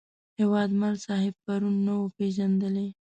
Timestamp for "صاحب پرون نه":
1.05-1.93